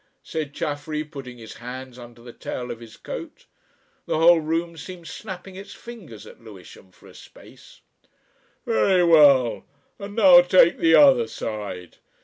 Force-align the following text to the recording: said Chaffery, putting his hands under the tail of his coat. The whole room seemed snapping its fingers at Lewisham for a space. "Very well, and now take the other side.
said 0.23 0.51
Chaffery, 0.51 1.03
putting 1.03 1.37
his 1.37 1.57
hands 1.57 1.99
under 1.99 2.23
the 2.23 2.33
tail 2.33 2.71
of 2.71 2.79
his 2.79 2.97
coat. 2.97 3.45
The 4.07 4.17
whole 4.17 4.41
room 4.41 4.75
seemed 4.75 5.07
snapping 5.07 5.53
its 5.55 5.75
fingers 5.75 6.25
at 6.25 6.41
Lewisham 6.43 6.91
for 6.91 7.05
a 7.05 7.13
space. 7.13 7.81
"Very 8.65 9.03
well, 9.03 9.63
and 9.99 10.15
now 10.15 10.41
take 10.41 10.79
the 10.79 10.95
other 10.95 11.27
side. 11.27 11.97